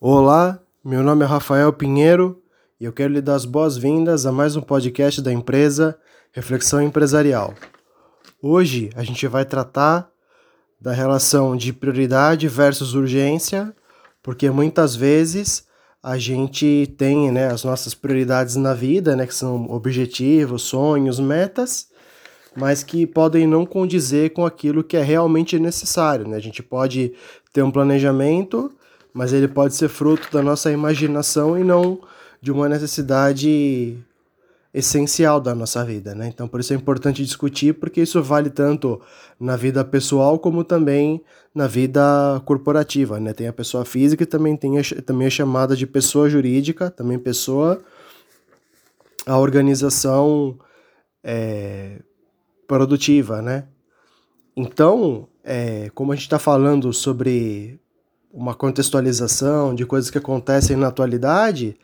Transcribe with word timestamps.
Olá, 0.00 0.60
meu 0.84 1.02
nome 1.02 1.24
é 1.24 1.26
Rafael 1.26 1.72
Pinheiro 1.72 2.40
e 2.78 2.84
eu 2.84 2.92
quero 2.92 3.12
lhe 3.12 3.20
dar 3.20 3.34
as 3.34 3.44
boas-vindas 3.44 4.26
a 4.26 4.30
mais 4.30 4.54
um 4.54 4.60
podcast 4.60 5.20
da 5.20 5.32
empresa 5.32 5.98
Reflexão 6.30 6.80
Empresarial. 6.80 7.52
Hoje 8.40 8.90
a 8.94 9.02
gente 9.02 9.26
vai 9.26 9.44
tratar 9.44 10.08
da 10.80 10.92
relação 10.92 11.56
de 11.56 11.72
prioridade 11.72 12.46
versus 12.46 12.94
urgência, 12.94 13.74
porque 14.22 14.48
muitas 14.50 14.94
vezes 14.94 15.66
a 16.00 16.16
gente 16.16 16.94
tem 16.96 17.32
né, 17.32 17.48
as 17.48 17.64
nossas 17.64 17.92
prioridades 17.92 18.54
na 18.54 18.74
vida, 18.74 19.16
né, 19.16 19.26
que 19.26 19.34
são 19.34 19.68
objetivos, 19.68 20.62
sonhos, 20.62 21.18
metas, 21.18 21.88
mas 22.54 22.84
que 22.84 23.04
podem 23.04 23.48
não 23.48 23.66
condizer 23.66 24.30
com 24.32 24.46
aquilo 24.46 24.84
que 24.84 24.96
é 24.96 25.02
realmente 25.02 25.58
necessário. 25.58 26.28
Né? 26.28 26.36
A 26.36 26.40
gente 26.40 26.62
pode 26.62 27.14
ter 27.52 27.64
um 27.64 27.72
planejamento 27.72 28.72
mas 29.18 29.32
ele 29.32 29.48
pode 29.48 29.74
ser 29.74 29.88
fruto 29.88 30.30
da 30.30 30.40
nossa 30.40 30.70
imaginação 30.70 31.58
e 31.58 31.64
não 31.64 32.00
de 32.40 32.52
uma 32.52 32.68
necessidade 32.68 33.98
essencial 34.72 35.40
da 35.40 35.56
nossa 35.56 35.84
vida, 35.84 36.14
né? 36.14 36.28
Então, 36.28 36.46
por 36.46 36.60
isso 36.60 36.72
é 36.72 36.76
importante 36.76 37.24
discutir, 37.24 37.74
porque 37.74 38.00
isso 38.00 38.22
vale 38.22 38.48
tanto 38.48 39.00
na 39.40 39.56
vida 39.56 39.84
pessoal 39.84 40.38
como 40.38 40.62
também 40.62 41.20
na 41.52 41.66
vida 41.66 42.00
corporativa, 42.44 43.18
né? 43.18 43.32
Tem 43.32 43.48
a 43.48 43.52
pessoa 43.52 43.84
física 43.84 44.22
e 44.22 44.26
também 44.26 44.56
tem 44.56 44.78
a, 44.78 44.82
também 45.04 45.26
a 45.26 45.30
chamada 45.30 45.74
de 45.74 45.84
pessoa 45.84 46.30
jurídica, 46.30 46.88
também 46.88 47.18
pessoa, 47.18 47.82
a 49.26 49.36
organização 49.36 50.56
é, 51.24 51.98
produtiva, 52.68 53.42
né? 53.42 53.64
Então, 54.56 55.26
é, 55.42 55.90
como 55.92 56.12
a 56.12 56.14
gente 56.14 56.26
está 56.26 56.38
falando 56.38 56.92
sobre 56.92 57.80
uma 58.38 58.54
contextualização 58.54 59.74
de 59.74 59.84
coisas 59.84 60.10
que 60.10 60.18
acontecem 60.18 60.76
na 60.76 60.86
atualidade, 60.86 61.76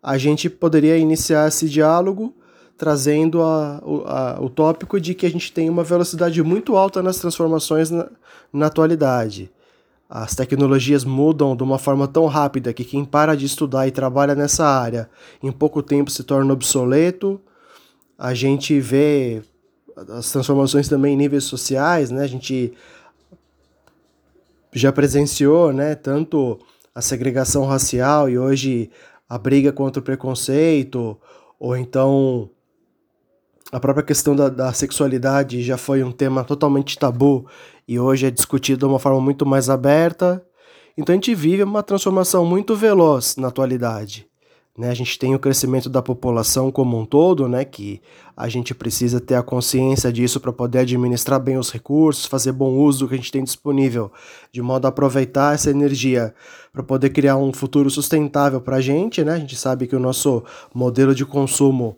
a 0.00 0.16
gente 0.16 0.48
poderia 0.48 0.96
iniciar 0.96 1.48
esse 1.48 1.68
diálogo 1.68 2.32
trazendo 2.76 3.42
a, 3.42 3.82
a, 4.06 4.38
o 4.40 4.48
tópico 4.48 5.00
de 5.00 5.12
que 5.12 5.26
a 5.26 5.30
gente 5.30 5.52
tem 5.52 5.68
uma 5.68 5.82
velocidade 5.82 6.40
muito 6.44 6.76
alta 6.76 7.02
nas 7.02 7.16
transformações 7.16 7.90
na, 7.90 8.06
na 8.52 8.66
atualidade. 8.66 9.50
As 10.08 10.36
tecnologias 10.36 11.04
mudam 11.04 11.56
de 11.56 11.64
uma 11.64 11.78
forma 11.78 12.06
tão 12.06 12.26
rápida 12.26 12.72
que 12.72 12.84
quem 12.84 13.04
para 13.04 13.34
de 13.34 13.44
estudar 13.44 13.88
e 13.88 13.90
trabalha 13.90 14.36
nessa 14.36 14.64
área 14.64 15.10
em 15.42 15.50
pouco 15.50 15.82
tempo 15.82 16.12
se 16.12 16.22
torna 16.22 16.52
obsoleto. 16.52 17.40
A 18.16 18.32
gente 18.34 18.78
vê 18.78 19.42
as 20.10 20.30
transformações 20.30 20.88
também 20.88 21.14
em 21.14 21.16
níveis 21.16 21.42
sociais, 21.42 22.12
né? 22.12 22.22
A 22.22 22.28
gente 22.28 22.72
já 24.78 24.92
presenciou, 24.92 25.72
né, 25.72 25.94
tanto 25.94 26.58
a 26.94 27.00
segregação 27.00 27.64
racial 27.64 28.28
e 28.28 28.38
hoje 28.38 28.90
a 29.28 29.38
briga 29.38 29.72
contra 29.72 30.00
o 30.00 30.02
preconceito, 30.02 31.18
ou 31.58 31.76
então 31.76 32.50
a 33.70 33.78
própria 33.78 34.04
questão 34.04 34.34
da, 34.34 34.48
da 34.48 34.72
sexualidade 34.72 35.62
já 35.62 35.76
foi 35.76 36.02
um 36.02 36.12
tema 36.12 36.44
totalmente 36.44 36.98
tabu 36.98 37.46
e 37.86 37.98
hoje 37.98 38.26
é 38.26 38.30
discutido 38.30 38.80
de 38.80 38.92
uma 38.92 38.98
forma 38.98 39.20
muito 39.20 39.44
mais 39.44 39.68
aberta. 39.68 40.44
Então 40.96 41.12
a 41.12 41.16
gente 41.16 41.34
vive 41.34 41.62
uma 41.62 41.82
transformação 41.82 42.44
muito 42.44 42.74
veloz 42.74 43.36
na 43.36 43.48
atualidade. 43.48 44.27
Né? 44.78 44.90
A 44.90 44.94
gente 44.94 45.18
tem 45.18 45.34
o 45.34 45.40
crescimento 45.40 45.88
da 45.88 46.00
população 46.00 46.70
como 46.70 46.96
um 46.96 47.04
todo, 47.04 47.48
né? 47.48 47.64
que 47.64 48.00
a 48.36 48.48
gente 48.48 48.72
precisa 48.72 49.20
ter 49.20 49.34
a 49.34 49.42
consciência 49.42 50.12
disso 50.12 50.38
para 50.38 50.52
poder 50.52 50.78
administrar 50.78 51.40
bem 51.40 51.58
os 51.58 51.72
recursos, 51.72 52.26
fazer 52.26 52.52
bom 52.52 52.76
uso 52.76 53.00
do 53.00 53.08
que 53.08 53.14
a 53.14 53.16
gente 53.16 53.32
tem 53.32 53.42
disponível, 53.42 54.12
de 54.52 54.62
modo 54.62 54.86
a 54.86 54.90
aproveitar 54.90 55.52
essa 55.52 55.68
energia 55.68 56.32
para 56.72 56.84
poder 56.84 57.10
criar 57.10 57.36
um 57.36 57.52
futuro 57.52 57.90
sustentável 57.90 58.60
para 58.60 58.76
a 58.76 58.80
gente. 58.80 59.24
Né? 59.24 59.32
A 59.32 59.38
gente 59.40 59.56
sabe 59.56 59.88
que 59.88 59.96
o 59.96 60.00
nosso 60.00 60.44
modelo 60.72 61.12
de 61.12 61.26
consumo 61.26 61.96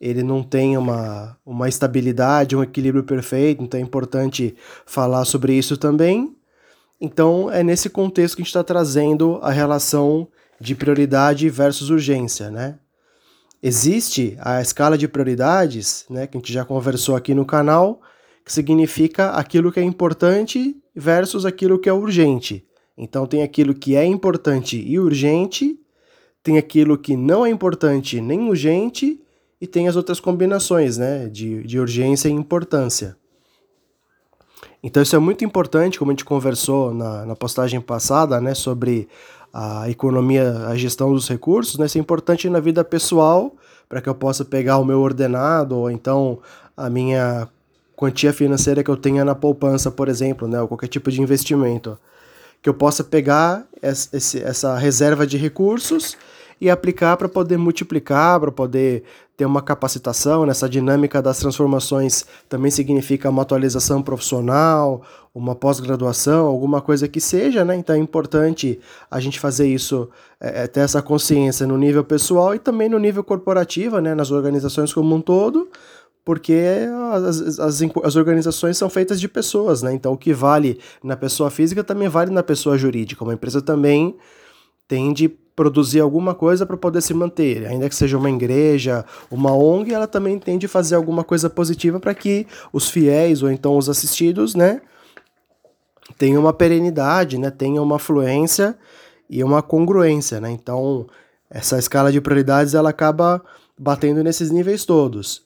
ele 0.00 0.22
não 0.22 0.42
tem 0.42 0.76
uma, 0.76 1.36
uma 1.44 1.68
estabilidade, 1.68 2.56
um 2.56 2.62
equilíbrio 2.62 3.04
perfeito, 3.04 3.62
então 3.62 3.78
é 3.78 3.82
importante 3.82 4.56
falar 4.86 5.24
sobre 5.26 5.52
isso 5.52 5.76
também. 5.76 6.34
Então 6.98 7.50
é 7.50 7.62
nesse 7.62 7.90
contexto 7.90 8.36
que 8.36 8.40
a 8.40 8.44
gente 8.44 8.48
está 8.48 8.64
trazendo 8.64 9.38
a 9.42 9.50
relação 9.50 10.26
de 10.62 10.76
prioridade 10.76 11.48
versus 11.48 11.90
urgência, 11.90 12.48
né? 12.48 12.78
Existe 13.60 14.36
a 14.40 14.60
escala 14.62 14.96
de 14.96 15.08
prioridades, 15.08 16.04
né, 16.08 16.26
que 16.26 16.36
a 16.36 16.40
gente 16.40 16.52
já 16.52 16.64
conversou 16.64 17.16
aqui 17.16 17.34
no 17.34 17.44
canal, 17.44 18.00
que 18.44 18.52
significa 18.52 19.30
aquilo 19.30 19.72
que 19.72 19.80
é 19.80 19.82
importante 19.82 20.76
versus 20.94 21.44
aquilo 21.44 21.78
que 21.78 21.88
é 21.88 21.92
urgente. 21.92 22.64
Então 22.96 23.26
tem 23.26 23.42
aquilo 23.42 23.74
que 23.74 23.96
é 23.96 24.04
importante 24.04 24.80
e 24.80 24.98
urgente, 24.98 25.78
tem 26.42 26.58
aquilo 26.58 26.96
que 26.96 27.16
não 27.16 27.44
é 27.44 27.50
importante 27.50 28.20
nem 28.20 28.48
urgente 28.48 29.20
e 29.60 29.66
tem 29.66 29.88
as 29.88 29.96
outras 29.96 30.20
combinações, 30.20 30.96
né, 30.96 31.28
de, 31.28 31.62
de 31.64 31.78
urgência 31.78 32.28
e 32.28 32.32
importância. 32.32 33.16
Então 34.82 35.02
isso 35.02 35.14
é 35.14 35.18
muito 35.18 35.44
importante, 35.44 35.98
como 35.98 36.10
a 36.10 36.14
gente 36.14 36.24
conversou 36.24 36.92
na, 36.94 37.26
na 37.26 37.36
postagem 37.36 37.80
passada, 37.80 38.40
né, 38.40 38.54
sobre 38.54 39.08
a 39.52 39.90
economia, 39.90 40.66
a 40.66 40.76
gestão 40.76 41.12
dos 41.12 41.28
recursos, 41.28 41.78
né? 41.78 41.86
Isso 41.86 41.98
é 41.98 42.00
importante 42.00 42.48
na 42.48 42.60
vida 42.60 42.82
pessoal, 42.82 43.54
para 43.88 44.00
que 44.00 44.08
eu 44.08 44.14
possa 44.14 44.44
pegar 44.44 44.78
o 44.78 44.84
meu 44.84 45.00
ordenado, 45.00 45.76
ou 45.76 45.90
então 45.90 46.38
a 46.76 46.88
minha 46.88 47.46
quantia 47.94 48.32
financeira 48.32 48.82
que 48.82 48.90
eu 48.90 48.96
tenha 48.96 49.24
na 49.24 49.34
poupança, 49.34 49.90
por 49.90 50.08
exemplo, 50.08 50.48
né? 50.48 50.60
Ou 50.60 50.68
qualquer 50.68 50.88
tipo 50.88 51.10
de 51.10 51.20
investimento. 51.20 51.98
Que 52.62 52.68
eu 52.68 52.74
possa 52.74 53.04
pegar 53.04 53.66
essa 53.82 54.76
reserva 54.76 55.26
de 55.26 55.36
recursos 55.36 56.16
e 56.62 56.70
aplicar 56.70 57.16
para 57.16 57.28
poder 57.28 57.56
multiplicar, 57.56 58.38
para 58.38 58.52
poder 58.52 59.02
ter 59.36 59.44
uma 59.44 59.60
capacitação 59.60 60.46
nessa 60.46 60.68
dinâmica 60.68 61.20
das 61.20 61.40
transformações 61.40 62.24
também 62.48 62.70
significa 62.70 63.28
uma 63.28 63.42
atualização 63.42 64.00
profissional, 64.00 65.02
uma 65.34 65.56
pós-graduação, 65.56 66.46
alguma 66.46 66.80
coisa 66.80 67.08
que 67.08 67.20
seja, 67.20 67.64
né? 67.64 67.74
Então 67.74 67.96
é 67.96 67.98
importante 67.98 68.78
a 69.10 69.18
gente 69.18 69.40
fazer 69.40 69.66
isso, 69.66 70.08
é, 70.40 70.62
é, 70.62 70.66
ter 70.68 70.82
essa 70.82 71.02
consciência 71.02 71.66
no 71.66 71.76
nível 71.76 72.04
pessoal 72.04 72.54
e 72.54 72.60
também 72.60 72.88
no 72.88 73.00
nível 73.00 73.24
corporativo, 73.24 73.98
né? 73.98 74.14
Nas 74.14 74.30
organizações 74.30 74.94
como 74.94 75.16
um 75.16 75.20
todo, 75.20 75.68
porque 76.24 76.62
as, 77.12 77.58
as, 77.58 77.82
as, 78.04 78.14
organizações 78.14 78.78
são 78.78 78.88
feitas 78.88 79.20
de 79.20 79.26
pessoas, 79.26 79.82
né? 79.82 79.92
Então 79.92 80.12
o 80.12 80.16
que 80.16 80.32
vale 80.32 80.78
na 81.02 81.16
pessoa 81.16 81.50
física 81.50 81.82
também 81.82 82.08
vale 82.08 82.30
na 82.30 82.44
pessoa 82.44 82.78
jurídica. 82.78 83.24
Uma 83.24 83.34
empresa 83.34 83.60
também 83.60 84.14
tem 84.86 85.12
de 85.12 85.41
produzir 85.54 86.00
alguma 86.00 86.34
coisa 86.34 86.64
para 86.64 86.76
poder 86.76 87.02
se 87.02 87.12
manter, 87.12 87.66
ainda 87.66 87.88
que 87.88 87.94
seja 87.94 88.16
uma 88.16 88.30
igreja, 88.30 89.04
uma 89.30 89.52
ONG, 89.52 89.92
ela 89.92 90.06
também 90.06 90.38
tem 90.38 90.58
de 90.58 90.66
fazer 90.66 90.94
alguma 90.94 91.22
coisa 91.22 91.50
positiva 91.50 92.00
para 92.00 92.14
que 92.14 92.46
os 92.72 92.88
fiéis 92.88 93.42
ou 93.42 93.50
então 93.50 93.76
os 93.76 93.88
assistidos, 93.88 94.54
né, 94.54 94.80
tenham 96.16 96.40
uma 96.40 96.52
perenidade, 96.52 97.38
né, 97.38 97.50
tenham 97.50 97.84
uma 97.84 97.98
fluência 97.98 98.76
e 99.28 99.42
uma 99.42 99.62
congruência, 99.62 100.40
né? 100.40 100.50
Então, 100.50 101.06
essa 101.48 101.78
escala 101.78 102.12
de 102.12 102.20
prioridades 102.20 102.74
ela 102.74 102.90
acaba 102.90 103.42
batendo 103.78 104.22
nesses 104.22 104.50
níveis 104.50 104.84
todos. 104.84 105.42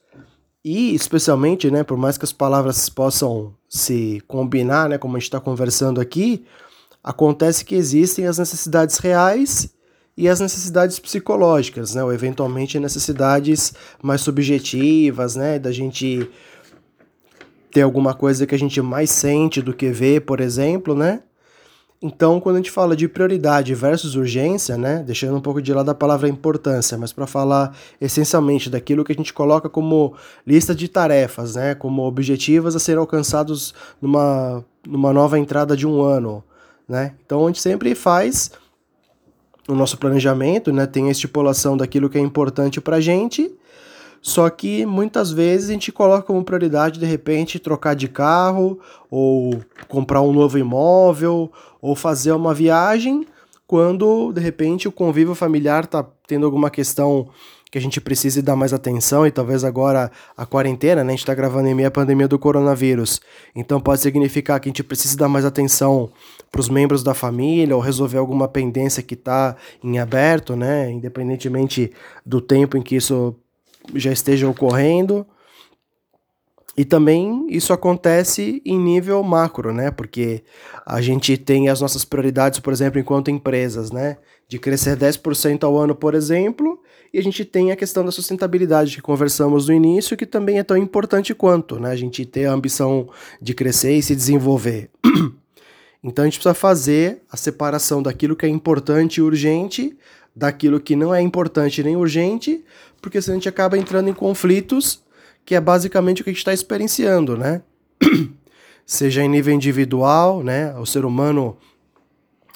E 0.64 0.94
especialmente, 0.94 1.70
né, 1.70 1.84
por 1.84 1.96
mais 1.96 2.18
que 2.18 2.24
as 2.24 2.32
palavras 2.32 2.88
possam 2.88 3.54
se 3.68 4.20
combinar, 4.26 4.88
né, 4.88 4.98
como 4.98 5.16
a 5.16 5.18
gente 5.20 5.28
está 5.28 5.38
conversando 5.38 6.00
aqui, 6.00 6.44
acontece 7.02 7.64
que 7.64 7.76
existem 7.76 8.26
as 8.26 8.38
necessidades 8.38 8.98
reais 8.98 9.75
e 10.16 10.28
as 10.28 10.40
necessidades 10.40 10.98
psicológicas, 10.98 11.94
né? 11.94 12.02
Ou 12.02 12.12
eventualmente 12.12 12.80
necessidades 12.80 13.74
mais 14.02 14.20
subjetivas, 14.22 15.36
né? 15.36 15.58
Da 15.58 15.70
gente 15.70 16.28
ter 17.70 17.82
alguma 17.82 18.14
coisa 18.14 18.46
que 18.46 18.54
a 18.54 18.58
gente 18.58 18.80
mais 18.80 19.10
sente 19.10 19.60
do 19.60 19.74
que 19.74 19.90
vê, 19.90 20.18
por 20.18 20.40
exemplo, 20.40 20.94
né? 20.94 21.20
Então, 22.00 22.40
quando 22.40 22.56
a 22.56 22.58
gente 22.58 22.70
fala 22.70 22.94
de 22.94 23.08
prioridade 23.08 23.74
versus 23.74 24.14
urgência, 24.14 24.76
né, 24.76 25.02
deixando 25.04 25.36
um 25.36 25.40
pouco 25.40 25.62
de 25.62 25.72
lado 25.72 25.90
a 25.90 25.94
palavra 25.94 26.28
importância, 26.28 26.96
mas 26.98 27.10
para 27.10 27.26
falar 27.26 27.74
essencialmente 27.98 28.68
daquilo 28.68 29.02
que 29.02 29.12
a 29.12 29.14
gente 29.14 29.32
coloca 29.32 29.68
como 29.68 30.14
lista 30.46 30.74
de 30.74 30.88
tarefas, 30.88 31.54
né, 31.54 31.74
como 31.74 32.02
objetivos 32.02 32.76
a 32.76 32.78
serem 32.78 33.00
alcançados 33.00 33.74
numa, 34.00 34.62
numa 34.86 35.10
nova 35.10 35.38
entrada 35.38 35.74
de 35.74 35.86
um 35.86 36.02
ano, 36.02 36.44
né? 36.86 37.14
Então, 37.24 37.44
a 37.44 37.46
gente 37.48 37.62
sempre 37.62 37.94
faz 37.94 38.50
o 39.68 39.74
nosso 39.74 39.98
planejamento, 39.98 40.72
né, 40.72 40.86
tem 40.86 41.08
a 41.08 41.10
estipulação 41.10 41.76
daquilo 41.76 42.08
que 42.08 42.18
é 42.18 42.20
importante 42.20 42.80
para 42.80 42.96
a 42.96 43.00
gente, 43.00 43.52
só 44.22 44.48
que 44.50 44.84
muitas 44.84 45.30
vezes 45.30 45.70
a 45.70 45.72
gente 45.72 45.92
coloca 45.92 46.22
como 46.22 46.42
prioridade, 46.44 46.98
de 46.98 47.06
repente, 47.06 47.58
trocar 47.58 47.94
de 47.94 48.08
carro, 48.08 48.78
ou 49.10 49.60
comprar 49.88 50.20
um 50.20 50.32
novo 50.32 50.58
imóvel, 50.58 51.50
ou 51.80 51.94
fazer 51.94 52.32
uma 52.32 52.52
viagem, 52.52 53.26
quando, 53.66 54.32
de 54.32 54.40
repente, 54.40 54.88
o 54.88 54.92
convívio 54.92 55.34
familiar 55.34 55.84
está 55.84 56.04
tendo 56.26 56.46
alguma 56.46 56.70
questão 56.70 57.28
que 57.70 57.78
a 57.78 57.80
gente 57.80 58.00
precise 58.00 58.40
dar 58.40 58.54
mais 58.56 58.72
atenção 58.72 59.26
e 59.26 59.30
talvez 59.30 59.64
agora 59.64 60.10
a 60.36 60.46
quarentena, 60.46 61.02
né? 61.02 61.08
A 61.08 61.10
gente 61.10 61.20
está 61.20 61.34
gravando 61.34 61.68
em 61.68 61.74
meio 61.74 61.88
à 61.88 61.90
pandemia 61.90 62.28
do 62.28 62.38
coronavírus. 62.38 63.20
Então 63.54 63.80
pode 63.80 64.00
significar 64.00 64.60
que 64.60 64.68
a 64.68 64.70
gente 64.70 64.84
precise 64.84 65.16
dar 65.16 65.28
mais 65.28 65.44
atenção 65.44 66.10
para 66.50 66.60
os 66.60 66.68
membros 66.68 67.02
da 67.02 67.12
família 67.12 67.74
ou 67.74 67.82
resolver 67.82 68.18
alguma 68.18 68.46
pendência 68.46 69.02
que 69.02 69.14
está 69.14 69.56
em 69.82 69.98
aberto, 69.98 70.54
né? 70.54 70.90
Independentemente 70.90 71.92
do 72.24 72.40
tempo 72.40 72.76
em 72.76 72.82
que 72.82 72.96
isso 72.96 73.34
já 73.94 74.12
esteja 74.12 74.48
ocorrendo. 74.48 75.26
E 76.76 76.84
também 76.84 77.46
isso 77.48 77.72
acontece 77.72 78.60
em 78.64 78.78
nível 78.78 79.22
macro, 79.22 79.72
né? 79.72 79.90
Porque 79.90 80.42
a 80.84 81.00
gente 81.00 81.36
tem 81.38 81.70
as 81.70 81.80
nossas 81.80 82.04
prioridades, 82.04 82.60
por 82.60 82.72
exemplo, 82.72 83.00
enquanto 83.00 83.30
empresas, 83.30 83.90
né? 83.90 84.18
De 84.46 84.58
crescer 84.58 84.96
10% 84.96 85.64
ao 85.64 85.76
ano, 85.78 85.94
por 85.94 86.14
exemplo, 86.14 86.78
e 87.12 87.18
a 87.18 87.22
gente 87.22 87.44
tem 87.44 87.72
a 87.72 87.76
questão 87.76 88.04
da 88.04 88.12
sustentabilidade 88.12 88.96
que 88.96 89.02
conversamos 89.02 89.68
no 89.68 89.74
início, 89.74 90.16
que 90.16 90.26
também 90.26 90.58
é 90.58 90.62
tão 90.62 90.76
importante 90.76 91.34
quanto, 91.34 91.80
né? 91.80 91.90
A 91.90 91.96
gente 91.96 92.26
ter 92.26 92.44
a 92.44 92.52
ambição 92.52 93.08
de 93.40 93.54
crescer 93.54 93.94
e 93.94 94.02
se 94.02 94.14
desenvolver. 94.14 94.90
então 96.04 96.24
a 96.24 96.26
gente 96.26 96.38
precisa 96.38 96.54
fazer 96.54 97.22
a 97.32 97.38
separação 97.38 98.02
daquilo 98.02 98.36
que 98.36 98.44
é 98.44 98.48
importante 98.50 99.16
e 99.16 99.22
urgente 99.22 99.96
daquilo 100.36 100.78
que 100.78 100.94
não 100.94 101.14
é 101.14 101.22
importante 101.22 101.82
nem 101.82 101.96
urgente, 101.96 102.62
porque 103.00 103.22
senão 103.22 103.36
a 103.36 103.38
gente 103.38 103.48
acaba 103.48 103.78
entrando 103.78 104.10
em 104.10 104.12
conflitos 104.12 105.02
que 105.46 105.54
é 105.54 105.60
basicamente 105.60 106.20
o 106.20 106.24
que 106.24 106.30
a 106.30 106.32
gente 106.32 106.40
está 106.40 106.52
experienciando, 106.52 107.36
né? 107.36 107.62
Seja 108.84 109.22
em 109.22 109.28
nível 109.28 109.54
individual, 109.54 110.42
né? 110.42 110.74
O 110.74 110.84
ser 110.84 111.04
humano, 111.04 111.56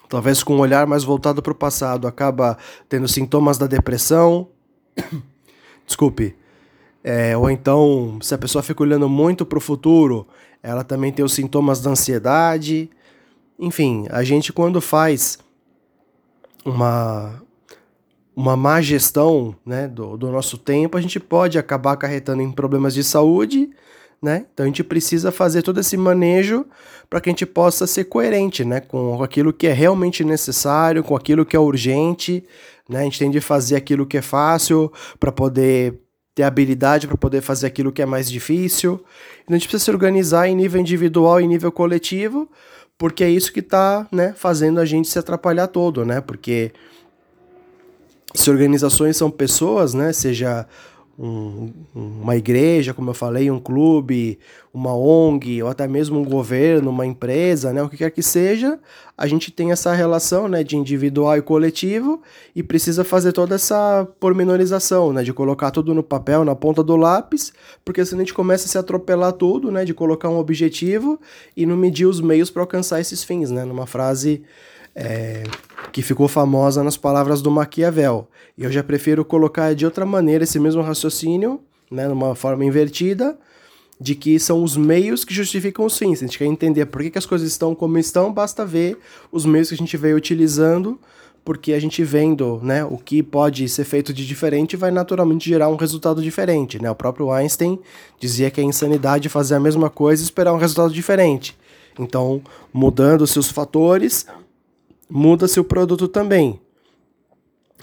talvez 0.09 0.43
com 0.43 0.57
um 0.57 0.59
olhar 0.59 0.89
mais 0.89 1.05
voltado 1.05 1.41
para 1.41 1.53
o 1.53 1.55
passado, 1.55 2.09
acaba 2.09 2.59
tendo 2.89 3.07
sintomas 3.07 3.57
da 3.57 3.69
depressão. 3.69 4.49
Desculpe. 5.87 6.37
É, 7.03 7.37
ou 7.37 7.49
então, 7.49 8.19
se 8.21 8.35
a 8.35 8.39
pessoa 8.39 8.63
fica 8.63 8.83
olhando 8.83 9.09
muito 9.09 9.47
para 9.47 9.57
o 9.57 9.61
futuro, 9.61 10.27
ela 10.61 10.83
também 10.83 11.13
tem 11.13 11.25
os 11.25 11.33
sintomas 11.33 11.81
da 11.81 11.91
ansiedade. 11.91 12.91
Enfim, 13.57 14.07
a 14.11 14.25
gente 14.25 14.53
quando 14.53 14.81
faz 14.81 15.39
uma, 16.65 17.41
uma 18.41 18.57
má 18.57 18.81
gestão 18.81 19.55
né, 19.67 19.87
do, 19.87 20.17
do 20.17 20.31
nosso 20.31 20.57
tempo, 20.57 20.97
a 20.97 21.01
gente 21.01 21.21
pode 21.21 21.59
acabar 21.59 21.93
acarretando 21.93 22.41
em 22.41 22.51
problemas 22.51 22.95
de 22.95 23.05
saúde, 23.05 23.69
né? 24.23 24.47
Então 24.53 24.65
a 24.65 24.67
gente 24.67 24.83
precisa 24.83 25.31
fazer 25.31 25.61
todo 25.61 25.79
esse 25.79 25.97
manejo 25.97 26.65
para 27.09 27.21
que 27.21 27.29
a 27.29 27.33
gente 27.33 27.45
possa 27.45 27.87
ser 27.87 28.05
coerente, 28.05 28.65
né, 28.65 28.81
com 28.81 29.23
aquilo 29.23 29.53
que 29.53 29.67
é 29.67 29.73
realmente 29.73 30.25
necessário, 30.25 31.05
com 31.05 31.15
aquilo 31.15 31.45
que 31.45 31.55
é 31.55 31.59
urgente, 31.59 32.43
né? 32.89 33.01
A 33.01 33.05
gente 33.05 33.19
tem 33.19 33.31
de 33.31 33.41
fazer 33.43 33.77
aquilo 33.77 34.07
que 34.07 34.17
é 34.17 34.23
fácil 34.23 34.91
para 35.19 35.31
poder 35.31 36.01
ter 36.35 36.45
habilidade 36.45 37.07
para 37.07 37.19
poder 37.19 37.43
fazer 37.43 37.67
aquilo 37.67 37.93
que 37.93 38.01
é 38.01 38.07
mais 38.07 38.31
difícil. 38.31 39.05
Então 39.43 39.55
a 39.55 39.59
gente 39.59 39.69
precisa 39.69 39.85
se 39.85 39.91
organizar 39.91 40.49
em 40.49 40.57
nível 40.57 40.81
individual 40.81 41.43
e 41.43 41.47
nível 41.47 41.71
coletivo, 41.71 42.51
porque 42.97 43.23
é 43.23 43.29
isso 43.29 43.53
que 43.53 43.61
está, 43.61 44.09
né, 44.11 44.33
fazendo 44.35 44.81
a 44.81 44.87
gente 44.87 45.09
se 45.09 45.19
atrapalhar 45.19 45.67
todo, 45.67 46.07
né? 46.07 46.23
Porque 46.23 46.73
se 48.35 48.51
organizações 48.51 49.17
são 49.17 49.31
pessoas, 49.31 49.95
né, 49.95 50.13
seja 50.13 50.67
um, 51.23 51.71
uma 51.95 52.35
igreja, 52.35 52.95
como 52.95 53.11
eu 53.11 53.15
falei, 53.15 53.51
um 53.51 53.61
clube, 53.61 54.39
uma 54.73 54.97
ONG, 54.97 55.63
ou 55.63 55.69
até 55.69 55.87
mesmo 55.87 56.19
um 56.19 56.25
governo, 56.25 56.89
uma 56.89 57.05
empresa, 57.05 57.75
né, 57.75 57.83
o 57.83 57.91
que 57.91 57.99
quer 57.99 58.11
que 58.11 58.23
seja, 58.23 58.79
a 59.19 59.27
gente 59.27 59.51
tem 59.51 59.71
essa 59.71 59.93
relação 59.93 60.49
né, 60.49 60.65
de 60.65 60.79
individual 60.79 61.37
e 61.37 61.43
coletivo 61.43 62.23
e 62.57 62.63
precisa 62.63 63.05
fazer 63.05 63.33
toda 63.33 63.55
essa 63.55 64.09
pormenorização, 64.19 65.13
né, 65.13 65.23
de 65.23 65.33
colocar 65.33 65.71
tudo 65.71 65.93
no 65.93 66.03
papel, 66.03 66.43
na 66.43 66.55
ponta 66.55 66.83
do 66.83 66.97
lápis, 66.97 67.53
porque 67.85 68.03
senão 68.03 68.23
a 68.23 68.25
gente 68.25 68.33
começa 68.33 68.65
a 68.65 68.69
se 68.69 68.79
atropelar 68.79 69.35
tudo, 69.35 69.71
né, 69.71 69.85
de 69.85 69.93
colocar 69.93 70.31
um 70.31 70.39
objetivo 70.39 71.21
e 71.55 71.67
não 71.67 71.77
medir 71.77 72.07
os 72.07 72.21
meios 72.21 72.51
para 72.51 72.63
alcançar 72.63 72.99
esses 72.99 73.23
fins, 73.23 73.51
né, 73.51 73.67
numa 73.67 73.87
frase 73.87 74.43
é, 74.95 75.43
que 75.93 76.03
ficou 76.03 76.29
famosa 76.29 76.83
nas 76.83 76.97
palavras 76.97 77.43
do 77.43 77.51
Maquiavel. 77.51 78.29
Eu 78.57 78.71
já 78.71 78.83
prefiro 78.83 79.25
colocar 79.25 79.75
de 79.75 79.85
outra 79.85 80.07
maneira 80.07 80.45
esse 80.45 80.59
mesmo 80.59 80.83
raciocínio, 80.83 81.61
né, 81.91 82.07
numa 82.07 82.35
forma 82.35 82.65
invertida, 82.65 83.37
de 84.01 84.15
que 84.15 84.39
são 84.39 84.63
os 84.63 84.77
meios 84.77 85.25
que 85.25 85.35
justificam 85.35 85.85
os 85.85 85.99
fins. 85.99 86.23
A 86.23 86.27
gente 86.27 86.39
quer 86.39 86.47
entender 86.47 86.87
por 86.87 87.03
que, 87.03 87.11
que 87.11 87.19
as 87.19 87.27
coisas 87.27 87.49
estão 87.49 87.75
como 87.75 87.99
estão, 87.99 88.33
basta 88.33 88.65
ver 88.65 88.99
os 89.31 89.45
meios 89.45 89.69
que 89.69 89.75
a 89.75 89.79
gente 89.79 89.97
veio 89.97 90.17
utilizando, 90.17 90.99
porque 91.45 91.73
a 91.73 91.81
gente 91.81 92.03
vendo 92.03 92.61
né, 92.63 92.85
o 92.85 92.97
que 92.97 93.23
pode 93.23 93.69
ser 93.69 93.85
feito 93.85 94.13
de 94.13 94.27
diferente 94.27 94.77
vai 94.77 94.91
naturalmente 94.91 95.49
gerar 95.49 95.69
um 95.69 95.77
resultado 95.77 96.23
diferente. 96.23 96.81
Né? 96.81 96.91
O 96.91 96.95
próprio 96.95 97.31
Einstein 97.31 97.79
dizia 98.19 98.51
que 98.51 98.61
é 98.61 98.65
insanidade 98.65 99.29
fazer 99.29 99.55
a 99.55 99.61
mesma 99.61 99.91
coisa 99.91 100.23
e 100.23 100.25
esperar 100.25 100.53
um 100.53 100.59
resultado 100.59 100.93
diferente. 100.93 101.57
Então, 101.99 102.41
mudando 102.73 103.27
seus 103.27 103.51
fatores, 103.51 104.27
muda-se 105.11 105.59
o 105.59 105.65
produto 105.65 106.07
também. 106.09 106.61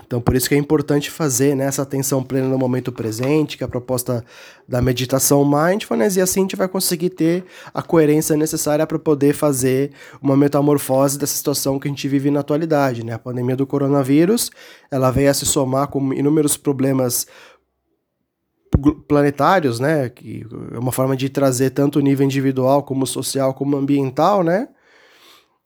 Então, 0.06 0.22
por 0.22 0.36
isso 0.36 0.48
que 0.48 0.56
é 0.56 0.58
importante 0.58 1.12
fazer 1.12 1.54
né, 1.54 1.66
essa 1.66 1.82
atenção 1.82 2.24
plena 2.24 2.48
no 2.48 2.58
momento 2.58 2.94
presente, 2.94 3.58
que 3.58 3.64
é 3.64 3.66
a 3.66 3.70
proposta 3.70 4.24
da 4.66 4.82
meditação 4.82 5.44
mindfulness, 5.44 6.16
e 6.16 6.22
assim 6.22 6.40
a 6.40 6.44
gente 6.44 6.56
vai 6.56 6.68
conseguir 6.68 7.10
ter 7.10 7.44
a 7.74 7.82
coerência 7.82 8.38
necessária 8.38 8.88
para 8.88 8.98
poder 8.98 9.34
fazer 9.34 9.92
uma 10.22 10.38
metamorfose 10.38 11.20
dessa 11.20 11.36
situação 11.36 11.78
que 11.78 11.90
a 11.90 11.92
gente 11.92 12.08
vive 12.08 12.32
na 12.32 12.40
atualidade. 12.40 13.04
Né? 13.04 13.14
A 13.14 13.20
pandemia 13.20 13.56
do 13.58 13.68
coronavírus, 13.68 14.50
ela 14.90 15.12
veio 15.12 15.30
a 15.30 15.34
se 15.34 15.46
somar 15.46 15.90
com 15.90 16.14
inúmeros 16.14 16.56
problemas 16.56 17.28
planetários, 19.08 19.80
né, 19.80 20.10
que 20.10 20.46
é 20.74 20.78
uma 20.78 20.92
forma 20.92 21.18
de 21.18 21.30
trazer 21.30 21.72
tanto 21.72 22.00
o 22.00 22.02
nível 22.02 22.26
individual 22.26 22.84
como 22.84 23.08
social 23.08 23.54
como 23.54 23.76
ambiental, 23.76 24.44
né, 24.44 24.68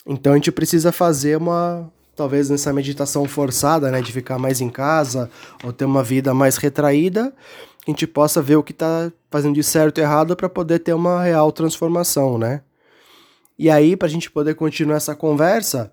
então 0.05 0.33
a 0.33 0.35
gente 0.35 0.51
precisa 0.51 0.91
fazer 0.91 1.37
uma, 1.37 1.91
talvez 2.15 2.49
nessa 2.49 2.73
meditação 2.73 3.25
forçada, 3.25 3.91
né, 3.91 4.01
de 4.01 4.11
ficar 4.11 4.37
mais 4.37 4.61
em 4.61 4.69
casa 4.69 5.29
ou 5.63 5.71
ter 5.71 5.85
uma 5.85 6.03
vida 6.03 6.33
mais 6.33 6.57
retraída, 6.57 7.33
a 7.87 7.89
gente 7.89 8.05
possa 8.05 8.41
ver 8.41 8.55
o 8.55 8.63
que 8.63 8.71
está 8.71 9.11
fazendo 9.29 9.55
de 9.55 9.63
certo 9.63 9.97
e 9.97 10.01
errado 10.01 10.35
para 10.35 10.47
poder 10.47 10.79
ter 10.79 10.93
uma 10.93 11.23
real 11.23 11.51
transformação, 11.51 12.37
né? 12.37 12.61
E 13.57 13.69
aí, 13.69 13.95
para 13.95 14.07
a 14.07 14.11
gente 14.11 14.29
poder 14.29 14.55
continuar 14.55 14.97
essa 14.97 15.15
conversa, 15.15 15.91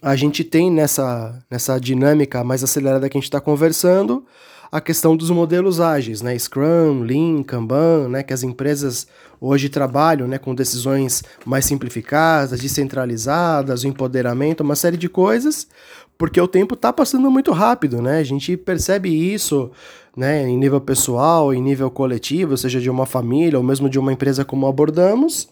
a 0.00 0.16
gente 0.16 0.42
tem 0.42 0.70
nessa, 0.70 1.38
nessa 1.50 1.78
dinâmica 1.80 2.42
mais 2.42 2.64
acelerada 2.64 3.08
que 3.08 3.16
a 3.16 3.20
gente 3.20 3.28
está 3.28 3.40
conversando, 3.40 4.24
a 4.72 4.80
questão 4.80 5.14
dos 5.14 5.28
modelos 5.28 5.80
ágeis, 5.80 6.22
né? 6.22 6.36
Scrum, 6.38 7.02
Lean, 7.02 7.42
Kanban, 7.42 8.08
né? 8.08 8.22
Que 8.22 8.32
as 8.32 8.42
empresas 8.42 9.06
hoje 9.38 9.68
trabalham, 9.68 10.26
né? 10.26 10.38
Com 10.38 10.54
decisões 10.54 11.22
mais 11.44 11.66
simplificadas, 11.66 12.58
descentralizadas, 12.58 13.84
o 13.84 13.86
empoderamento, 13.86 14.62
uma 14.62 14.74
série 14.74 14.96
de 14.96 15.10
coisas, 15.10 15.68
porque 16.16 16.40
o 16.40 16.48
tempo 16.48 16.72
está 16.72 16.90
passando 16.90 17.30
muito 17.30 17.52
rápido, 17.52 18.00
né? 18.00 18.20
A 18.20 18.24
gente 18.24 18.56
percebe 18.56 19.10
isso, 19.10 19.70
né? 20.16 20.48
Em 20.48 20.56
nível 20.56 20.80
pessoal, 20.80 21.52
em 21.52 21.60
nível 21.60 21.90
coletivo, 21.90 22.56
seja 22.56 22.80
de 22.80 22.88
uma 22.88 23.04
família 23.04 23.58
ou 23.58 23.64
mesmo 23.64 23.90
de 23.90 23.98
uma 23.98 24.10
empresa 24.10 24.42
como 24.42 24.66
abordamos. 24.66 25.50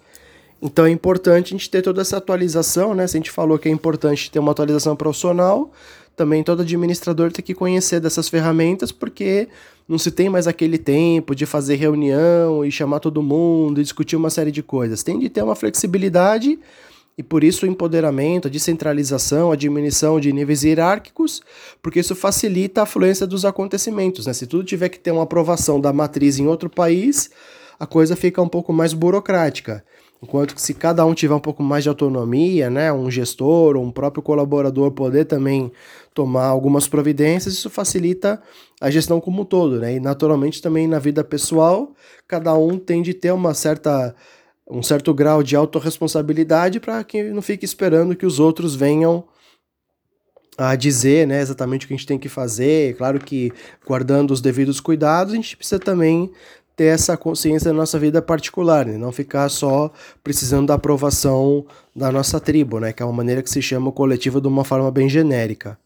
Então 0.62 0.87
é 0.87 0.90
importante 0.90 1.49
a 1.54 1.59
gente 1.59 1.68
ter 1.68 1.83
toda 1.83 2.00
essa 2.00 2.16
atualização, 2.16 2.94
né? 2.94 3.06
Se 3.06 3.18
a 3.18 3.21
gente 3.21 3.30
falou 3.30 3.59
que 3.59 3.68
é 3.68 3.73
importante 3.73 4.30
ter 4.30 4.38
uma 4.38 4.52
atualização 4.52 4.97
profissional, 4.97 5.71
também 6.20 6.42
todo 6.42 6.60
administrador 6.60 7.32
tem 7.32 7.42
que 7.42 7.54
conhecer 7.54 7.98
dessas 7.98 8.28
ferramentas, 8.28 8.92
porque 8.92 9.48
não 9.88 9.96
se 9.96 10.10
tem 10.10 10.28
mais 10.28 10.46
aquele 10.46 10.76
tempo 10.76 11.34
de 11.34 11.46
fazer 11.46 11.76
reunião 11.76 12.62
e 12.62 12.70
chamar 12.70 13.00
todo 13.00 13.22
mundo 13.22 13.80
e 13.80 13.82
discutir 13.82 14.16
uma 14.16 14.28
série 14.28 14.52
de 14.52 14.62
coisas. 14.62 15.02
Tem 15.02 15.18
de 15.18 15.30
ter 15.30 15.42
uma 15.42 15.56
flexibilidade 15.56 16.58
e 17.16 17.22
por 17.22 17.42
isso 17.42 17.64
o 17.64 17.68
empoderamento, 17.70 18.48
a 18.48 18.50
descentralização, 18.50 19.50
a 19.50 19.56
diminuição 19.56 20.20
de 20.20 20.30
níveis 20.30 20.62
hierárquicos, 20.62 21.40
porque 21.80 22.00
isso 22.00 22.14
facilita 22.14 22.82
a 22.82 22.86
fluência 22.86 23.26
dos 23.26 23.46
acontecimentos. 23.46 24.26
Né? 24.26 24.34
Se 24.34 24.46
tudo 24.46 24.62
tiver 24.62 24.90
que 24.90 25.00
ter 25.00 25.12
uma 25.12 25.22
aprovação 25.22 25.80
da 25.80 25.90
matriz 25.90 26.38
em 26.38 26.46
outro 26.46 26.68
país, 26.68 27.30
a 27.78 27.86
coisa 27.86 28.14
fica 28.14 28.42
um 28.42 28.48
pouco 28.48 28.74
mais 28.74 28.92
burocrática. 28.92 29.82
Enquanto 30.22 30.54
que 30.54 30.60
se 30.60 30.74
cada 30.74 31.04
um 31.06 31.14
tiver 31.14 31.34
um 31.34 31.40
pouco 31.40 31.62
mais 31.62 31.82
de 31.82 31.88
autonomia, 31.88 32.68
né, 32.68 32.92
um 32.92 33.10
gestor 33.10 33.76
ou 33.76 33.82
um 33.82 33.90
próprio 33.90 34.22
colaborador 34.22 34.90
poder 34.90 35.24
também 35.24 35.72
tomar 36.12 36.44
algumas 36.46 36.86
providências, 36.86 37.54
isso 37.54 37.70
facilita 37.70 38.40
a 38.80 38.90
gestão 38.90 39.18
como 39.18 39.42
um 39.42 39.44
todo, 39.46 39.78
né? 39.78 39.94
E 39.94 40.00
naturalmente 40.00 40.60
também 40.60 40.86
na 40.86 40.98
vida 40.98 41.24
pessoal, 41.24 41.94
cada 42.28 42.52
um 42.54 42.78
tem 42.78 43.00
de 43.00 43.14
ter 43.14 43.32
uma 43.32 43.54
certa 43.54 44.14
um 44.70 44.82
certo 44.82 45.12
grau 45.12 45.42
de 45.42 45.56
autorresponsabilidade 45.56 46.78
para 46.78 47.02
que 47.02 47.24
não 47.24 47.42
fique 47.42 47.64
esperando 47.64 48.14
que 48.14 48.24
os 48.24 48.38
outros 48.38 48.74
venham 48.74 49.24
a 50.56 50.76
dizer 50.76 51.26
né, 51.26 51.40
exatamente 51.40 51.84
o 51.84 51.88
que 51.88 51.94
a 51.94 51.96
gente 51.96 52.06
tem 52.06 52.18
que 52.18 52.28
fazer. 52.28 52.94
Claro 52.96 53.18
que 53.18 53.50
guardando 53.86 54.30
os 54.30 54.40
devidos 54.40 54.78
cuidados, 54.78 55.32
a 55.32 55.36
gente 55.36 55.56
precisa 55.56 55.80
também 55.80 56.30
ter 56.80 56.87
essa 56.87 57.14
consciência 57.14 57.70
da 57.70 57.76
nossa 57.76 57.99
vida 57.99 58.22
particular, 58.22 58.87
né? 58.87 58.96
não 58.96 59.12
ficar 59.12 59.50
só 59.50 59.92
precisando 60.25 60.68
da 60.68 60.75
aprovação 60.76 61.66
da 61.94 62.10
nossa 62.10 62.40
tribo, 62.40 62.80
né? 62.80 62.90
que 62.90 63.02
é 63.02 63.04
uma 63.04 63.12
maneira 63.12 63.42
que 63.42 63.50
se 63.50 63.60
chama 63.60 63.90
o 63.90 63.92
coletivo 63.92 64.40
de 64.40 64.49
uma 64.49 64.64
forma 64.64 64.90
bem 64.90 65.06
genérica. 65.06 65.78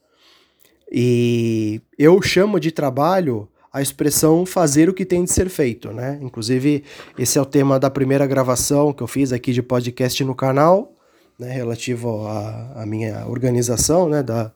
E 0.88 1.80
eu 1.98 2.22
chamo 2.22 2.60
de 2.60 2.70
trabalho 2.70 3.48
a 3.72 3.82
expressão 3.82 4.46
fazer 4.46 4.88
o 4.88 4.94
que 4.94 5.04
tem 5.04 5.24
de 5.24 5.32
ser 5.32 5.48
feito, 5.48 5.90
né? 5.90 6.16
Inclusive, 6.22 6.84
esse 7.18 7.38
é 7.38 7.42
o 7.42 7.44
tema 7.44 7.76
da 7.80 7.90
primeira 7.90 8.24
gravação 8.24 8.92
que 8.92 9.02
eu 9.02 9.08
fiz 9.08 9.32
aqui 9.32 9.52
de 9.52 9.64
podcast 9.64 10.22
no 10.22 10.32
canal, 10.32 10.92
né, 11.36 11.50
relativo 11.50 12.24
à, 12.28 12.82
à 12.82 12.86
minha 12.86 13.26
organização, 13.26 14.08
né, 14.08 14.22
da, 14.22 14.52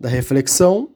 da 0.00 0.08
reflexão. 0.08 0.88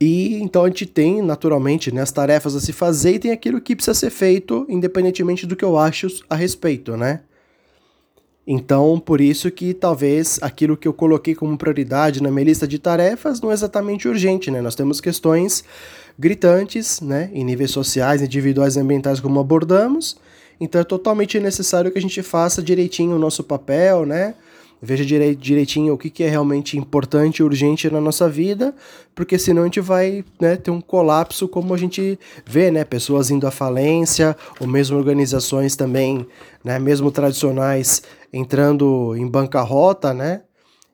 E 0.00 0.36
então 0.42 0.64
a 0.64 0.68
gente 0.68 0.84
tem, 0.84 1.22
naturalmente, 1.22 1.92
né, 1.92 2.02
as 2.02 2.12
tarefas 2.12 2.54
a 2.54 2.60
se 2.60 2.72
fazer 2.72 3.14
e 3.14 3.18
tem 3.18 3.30
aquilo 3.30 3.60
que 3.60 3.74
precisa 3.74 3.94
ser 3.94 4.10
feito, 4.10 4.66
independentemente 4.68 5.46
do 5.46 5.56
que 5.56 5.64
eu 5.64 5.78
acho 5.78 6.06
a 6.28 6.34
respeito, 6.34 6.96
né? 6.96 7.20
Então, 8.46 9.00
por 9.00 9.20
isso 9.20 9.50
que 9.50 9.74
talvez 9.74 10.38
aquilo 10.40 10.76
que 10.76 10.86
eu 10.86 10.92
coloquei 10.92 11.34
como 11.34 11.58
prioridade 11.58 12.22
na 12.22 12.30
minha 12.30 12.44
lista 12.44 12.68
de 12.68 12.78
tarefas 12.78 13.40
não 13.40 13.50
é 13.50 13.54
exatamente 13.54 14.06
urgente, 14.06 14.50
né? 14.52 14.60
Nós 14.60 14.76
temos 14.76 15.00
questões 15.00 15.64
gritantes, 16.18 17.00
né, 17.00 17.28
em 17.32 17.44
níveis 17.44 17.72
sociais, 17.72 18.22
individuais 18.22 18.76
e 18.76 18.80
ambientais 18.80 19.18
como 19.18 19.40
abordamos. 19.40 20.16
Então 20.60 20.80
é 20.80 20.84
totalmente 20.84 21.40
necessário 21.40 21.90
que 21.90 21.98
a 21.98 22.02
gente 22.02 22.22
faça 22.22 22.62
direitinho 22.62 23.16
o 23.16 23.18
nosso 23.18 23.42
papel, 23.42 24.06
né? 24.06 24.34
Veja 24.80 25.04
direitinho 25.34 25.94
o 25.94 25.98
que, 25.98 26.10
que 26.10 26.22
é 26.22 26.28
realmente 26.28 26.76
importante 26.76 27.38
e 27.38 27.42
urgente 27.42 27.90
na 27.90 28.00
nossa 28.00 28.28
vida, 28.28 28.74
porque 29.14 29.38
senão 29.38 29.62
a 29.62 29.64
gente 29.64 29.80
vai 29.80 30.22
né, 30.38 30.54
ter 30.56 30.70
um 30.70 30.82
colapso, 30.82 31.48
como 31.48 31.72
a 31.72 31.78
gente 31.78 32.18
vê, 32.44 32.70
né? 32.70 32.84
Pessoas 32.84 33.30
indo 33.30 33.46
à 33.46 33.50
falência, 33.50 34.36
ou 34.60 34.66
mesmo 34.66 34.98
organizações 34.98 35.76
também, 35.76 36.26
né, 36.62 36.78
mesmo 36.78 37.10
tradicionais, 37.10 38.02
entrando 38.30 39.16
em 39.16 39.26
bancarrota, 39.26 40.12
né? 40.12 40.42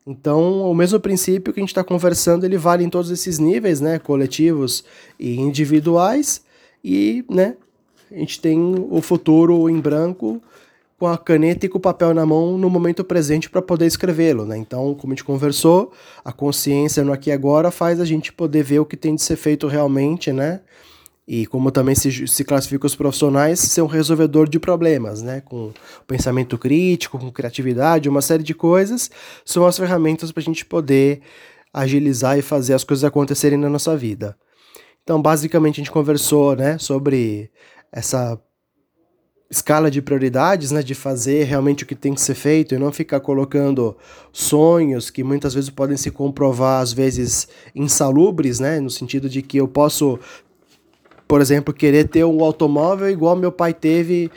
Então, 0.06 0.62
o 0.62 0.74
mesmo 0.74 0.98
princípio 0.98 1.52
que 1.52 1.60
a 1.60 1.62
gente 1.62 1.70
está 1.70 1.84
conversando, 1.84 2.44
ele 2.44 2.56
vale 2.56 2.84
em 2.84 2.90
todos 2.90 3.10
esses 3.10 3.38
níveis, 3.38 3.80
né? 3.80 3.98
Coletivos 3.98 4.84
e 5.18 5.40
individuais. 5.40 6.42
E, 6.84 7.24
né? 7.30 7.56
A 8.10 8.14
gente 8.16 8.40
tem 8.40 8.86
o 8.90 9.00
futuro 9.00 9.70
em 9.70 9.80
branco 9.80 10.42
com 11.02 11.08
a 11.08 11.18
caneta 11.18 11.66
e 11.66 11.68
com 11.68 11.78
o 11.78 11.80
papel 11.80 12.14
na 12.14 12.24
mão 12.24 12.56
no 12.56 12.70
momento 12.70 13.02
presente 13.02 13.50
para 13.50 13.60
poder 13.60 13.86
escrevê-lo, 13.86 14.46
né? 14.46 14.56
Então, 14.56 14.94
como 14.94 15.12
a 15.12 15.16
gente 15.16 15.24
conversou, 15.24 15.90
a 16.24 16.32
consciência 16.32 17.02
no 17.02 17.12
aqui 17.12 17.28
e 17.28 17.32
agora 17.32 17.72
faz 17.72 17.98
a 17.98 18.04
gente 18.04 18.32
poder 18.32 18.62
ver 18.62 18.78
o 18.78 18.86
que 18.86 18.96
tem 18.96 19.16
de 19.16 19.20
ser 19.20 19.34
feito 19.34 19.66
realmente, 19.66 20.32
né? 20.32 20.60
e 21.26 21.44
como 21.46 21.72
também 21.72 21.96
se, 21.96 22.28
se 22.28 22.44
classifica 22.44 22.86
os 22.86 22.94
profissionais, 22.94 23.58
ser 23.58 23.82
um 23.82 23.86
resolvedor 23.86 24.48
de 24.48 24.60
problemas, 24.60 25.22
né? 25.22 25.40
Com 25.40 25.72
pensamento 26.06 26.56
crítico, 26.56 27.18
com 27.18 27.32
criatividade, 27.32 28.08
uma 28.08 28.22
série 28.22 28.44
de 28.44 28.54
coisas, 28.54 29.10
são 29.44 29.66
as 29.66 29.76
ferramentas 29.76 30.30
para 30.30 30.40
a 30.40 30.44
gente 30.44 30.64
poder 30.64 31.20
agilizar 31.74 32.38
e 32.38 32.42
fazer 32.42 32.74
as 32.74 32.84
coisas 32.84 33.02
acontecerem 33.02 33.58
na 33.58 33.68
nossa 33.68 33.96
vida. 33.96 34.36
Então, 35.02 35.20
basicamente, 35.20 35.80
a 35.80 35.82
gente 35.82 35.90
conversou, 35.90 36.54
né, 36.54 36.78
sobre 36.78 37.50
essa 37.90 38.38
escala 39.52 39.90
de 39.90 40.00
prioridades, 40.00 40.70
né, 40.70 40.82
de 40.82 40.94
fazer 40.94 41.44
realmente 41.44 41.84
o 41.84 41.86
que 41.86 41.94
tem 41.94 42.14
que 42.14 42.22
ser 42.22 42.34
feito 42.34 42.74
e 42.74 42.78
não 42.78 42.90
ficar 42.90 43.20
colocando 43.20 43.94
sonhos 44.32 45.10
que 45.10 45.22
muitas 45.22 45.52
vezes 45.52 45.68
podem 45.68 45.94
se 45.94 46.10
comprovar 46.10 46.80
às 46.80 46.90
vezes 46.90 47.46
insalubres, 47.74 48.58
né, 48.58 48.80
no 48.80 48.88
sentido 48.88 49.28
de 49.28 49.42
que 49.42 49.58
eu 49.58 49.68
posso 49.68 50.18
por 51.28 51.40
exemplo, 51.40 51.72
querer 51.72 52.08
ter 52.08 52.24
um 52.24 52.42
automóvel 52.42 53.08
igual 53.08 53.36
meu 53.36 53.52
pai 53.52 53.72
teve 53.72 54.30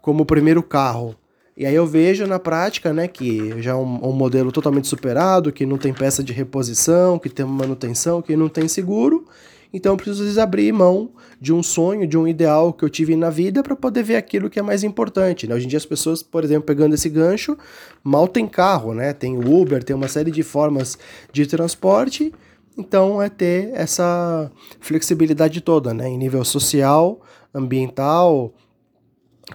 como 0.00 0.24
primeiro 0.24 0.62
carro. 0.62 1.14
E 1.56 1.66
aí 1.66 1.74
eu 1.74 1.86
vejo 1.86 2.26
na 2.26 2.38
prática, 2.38 2.92
né, 2.92 3.06
que 3.06 3.60
já 3.60 3.72
é 3.72 3.74
um, 3.74 4.08
um, 4.08 4.12
modelo 4.12 4.50
totalmente 4.50 4.88
superado, 4.88 5.52
que 5.52 5.66
não 5.66 5.78
tem 5.78 5.92
peça 5.92 6.24
de 6.24 6.32
reposição, 6.32 7.18
que 7.18 7.28
tem 7.28 7.44
manutenção, 7.44 8.22
que 8.22 8.34
não 8.34 8.48
tem 8.48 8.66
seguro. 8.66 9.26
Então 9.72 9.92
eu 9.92 9.96
preciso 9.96 10.40
abrir 10.40 10.72
mão 10.72 11.10
de 11.40 11.52
um 11.52 11.62
sonho, 11.62 12.06
de 12.06 12.18
um 12.18 12.26
ideal 12.26 12.72
que 12.72 12.84
eu 12.84 12.90
tive 12.90 13.14
na 13.14 13.30
vida 13.30 13.62
para 13.62 13.76
poder 13.76 14.02
ver 14.02 14.16
aquilo 14.16 14.50
que 14.50 14.58
é 14.58 14.62
mais 14.62 14.82
importante. 14.82 15.46
Né? 15.46 15.54
Hoje 15.54 15.66
em 15.66 15.68
dia 15.68 15.78
as 15.78 15.86
pessoas, 15.86 16.22
por 16.22 16.42
exemplo, 16.42 16.64
pegando 16.64 16.94
esse 16.94 17.08
gancho, 17.08 17.56
mal 18.02 18.26
tem 18.26 18.46
carro, 18.46 18.94
né? 18.94 19.12
Tem 19.12 19.38
Uber, 19.38 19.82
tem 19.84 19.94
uma 19.94 20.08
série 20.08 20.30
de 20.30 20.42
formas 20.42 20.98
de 21.32 21.46
transporte 21.46 22.32
então 22.80 23.20
é 23.20 23.28
ter 23.28 23.70
essa 23.74 24.50
flexibilidade 24.80 25.60
toda, 25.60 25.92
né? 25.92 26.08
Em 26.08 26.16
nível 26.16 26.44
social, 26.44 27.20
ambiental, 27.54 28.54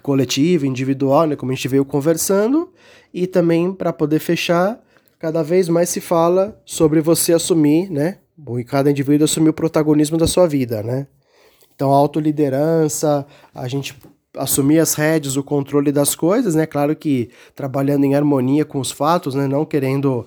coletivo, 0.02 0.66
individual, 0.66 1.26
né? 1.26 1.36
Como 1.36 1.50
a 1.50 1.54
gente 1.54 1.68
veio 1.68 1.84
conversando. 1.84 2.72
E 3.12 3.26
também 3.26 3.72
para 3.72 3.92
poder 3.92 4.20
fechar, 4.20 4.80
cada 5.18 5.42
vez 5.42 5.68
mais 5.68 5.88
se 5.88 6.00
fala 6.00 6.60
sobre 6.64 7.00
você 7.00 7.32
assumir, 7.32 7.90
né? 7.90 8.18
E 8.58 8.64
cada 8.64 8.90
indivíduo 8.90 9.24
assumir 9.24 9.50
o 9.50 9.54
protagonismo 9.54 10.18
da 10.18 10.26
sua 10.26 10.46
vida, 10.46 10.82
né? 10.82 11.06
Então, 11.74 11.90
autoliderança, 11.90 13.26
a 13.54 13.68
gente 13.68 13.96
assumir 14.36 14.78
as 14.78 14.94
rédeas, 14.94 15.36
o 15.36 15.42
controle 15.42 15.90
das 15.90 16.14
coisas, 16.14 16.54
né? 16.54 16.66
Claro 16.66 16.94
que 16.94 17.30
trabalhando 17.54 18.04
em 18.04 18.14
harmonia 18.14 18.64
com 18.64 18.78
os 18.78 18.90
fatos, 18.90 19.34
né? 19.34 19.46
Não 19.46 19.64
querendo 19.64 20.26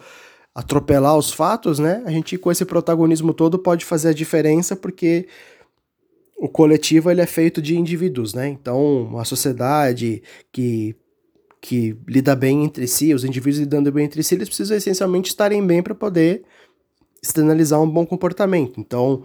atropelar 0.54 1.18
os 1.18 1.32
fatos, 1.32 1.80
né? 1.80 2.04
A 2.06 2.12
gente 2.12 2.38
com 2.38 2.52
esse 2.52 2.66
protagonismo 2.66 3.34
todo 3.34 3.60
pode 3.60 3.86
fazer 3.86 4.10
a 4.10 4.14
diferença 4.14 4.76
porque 4.76 5.28
o 6.38 6.48
coletivo 6.48 7.12
ele 7.12 7.22
é 7.22 7.26
feito 7.26 7.62
de 7.62 7.78
indivíduos, 7.78 8.34
né? 8.34 8.48
Então, 8.48 9.04
uma 9.04 9.26
sociedade 9.26 10.24
que 10.52 10.96
que 11.62 11.94
lida 12.08 12.38
bem 12.38 12.64
entre 12.64 12.88
si, 12.88 13.14
os 13.14 13.26
indivíduos 13.26 13.60
lidando 13.60 13.92
bem 13.92 14.06
entre 14.06 14.24
si, 14.24 14.34
eles 14.34 14.48
precisam 14.48 14.78
essencialmente 14.78 15.30
estarem 15.30 15.66
bem 15.66 15.84
para 15.84 15.94
poder 15.94 16.44
externalizar 17.22 17.82
um 17.82 17.90
bom 17.90 18.06
comportamento. 18.06 18.80
Então, 18.80 19.24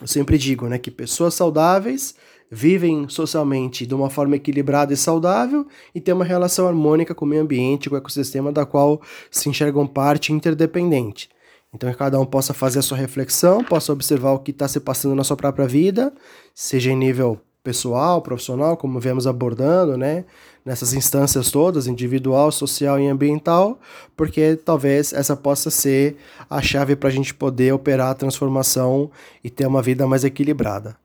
eu 0.00 0.06
sempre 0.06 0.38
digo, 0.38 0.66
né, 0.66 0.78
que 0.78 0.90
pessoas 0.90 1.34
saudáveis 1.34 2.14
vivem 2.50 3.08
socialmente 3.08 3.86
de 3.86 3.94
uma 3.94 4.10
forma 4.10 4.36
equilibrada 4.36 4.92
e 4.92 4.96
saudável 4.96 5.66
e 5.94 6.00
têm 6.00 6.12
uma 6.12 6.24
relação 6.24 6.66
harmônica 6.66 7.14
com 7.14 7.24
o 7.24 7.28
meio 7.28 7.42
ambiente, 7.42 7.88
com 7.88 7.94
o 7.94 7.98
ecossistema 7.98 8.50
da 8.50 8.66
qual 8.66 9.00
se 9.30 9.48
enxergam 9.48 9.86
parte 9.86 10.32
interdependente. 10.32 11.28
Então, 11.72 11.90
que 11.90 11.96
cada 11.96 12.18
um 12.18 12.26
possa 12.26 12.52
fazer 12.52 12.80
a 12.80 12.82
sua 12.82 12.98
reflexão, 12.98 13.62
possa 13.62 13.92
observar 13.92 14.32
o 14.32 14.40
que 14.40 14.50
está 14.50 14.66
se 14.66 14.80
passando 14.80 15.14
na 15.14 15.22
sua 15.22 15.36
própria 15.36 15.68
vida, 15.68 16.12
seja 16.52 16.90
em 16.90 16.96
nível 16.96 17.40
pessoal, 17.70 18.20
profissional, 18.20 18.76
como 18.76 18.98
viemos 18.98 19.28
abordando, 19.28 19.96
né? 19.96 20.24
Nessas 20.64 20.92
instâncias 20.92 21.50
todas, 21.52 21.86
individual, 21.86 22.50
social 22.50 22.98
e 22.98 23.06
ambiental, 23.06 23.78
porque 24.16 24.56
talvez 24.56 25.12
essa 25.12 25.36
possa 25.36 25.70
ser 25.70 26.16
a 26.50 26.60
chave 26.60 26.96
para 26.96 27.08
a 27.08 27.12
gente 27.12 27.32
poder 27.32 27.72
operar 27.72 28.10
a 28.10 28.14
transformação 28.14 29.10
e 29.42 29.48
ter 29.48 29.66
uma 29.66 29.80
vida 29.80 30.04
mais 30.06 30.24
equilibrada. 30.24 30.96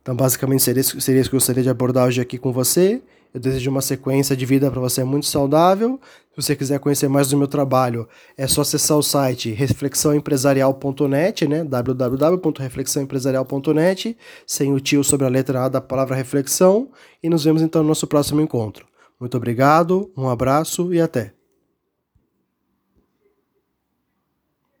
Então, 0.00 0.14
basicamente, 0.14 0.62
seria 0.62 0.80
isso, 0.80 1.00
seria 1.00 1.20
isso 1.20 1.28
que 1.28 1.34
eu 1.34 1.40
gostaria 1.40 1.62
de 1.62 1.68
abordar 1.68 2.06
hoje 2.06 2.20
aqui 2.20 2.38
com 2.38 2.52
você. 2.52 3.02
Eu 3.34 3.40
desejo 3.40 3.70
uma 3.70 3.80
sequência 3.80 4.36
de 4.36 4.44
vida 4.44 4.70
para 4.70 4.80
você 4.80 5.02
muito 5.02 5.24
saudável. 5.26 5.98
Se 6.30 6.36
você 6.42 6.54
quiser 6.54 6.78
conhecer 6.78 7.08
mais 7.08 7.28
do 7.28 7.36
meu 7.36 7.48
trabalho, 7.48 8.06
é 8.36 8.46
só 8.46 8.60
acessar 8.60 8.98
o 8.98 9.02
site 9.02 9.50
reflexãoempresarial.net, 9.50 11.48
né? 11.48 11.64
www.reflexãoempresarial.net, 11.64 14.16
sem 14.46 14.72
o 14.72 14.78
tio 14.80 15.02
sobre 15.02 15.26
a 15.26 15.30
letra 15.30 15.64
A 15.64 15.68
da 15.68 15.80
palavra 15.80 16.14
reflexão. 16.14 16.90
E 17.22 17.28
nos 17.28 17.44
vemos 17.44 17.62
então 17.62 17.82
no 17.82 17.88
nosso 17.88 18.06
próximo 18.06 18.40
encontro. 18.40 18.86
Muito 19.18 19.36
obrigado, 19.36 20.12
um 20.16 20.28
abraço 20.28 20.92
e 20.92 21.00
até. 21.00 21.41